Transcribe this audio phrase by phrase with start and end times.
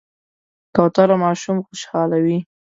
[0.75, 2.37] کوتره ماشومان خوشحالوي.